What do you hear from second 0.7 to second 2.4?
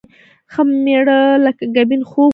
مېړه لکه ګبين خوږ وي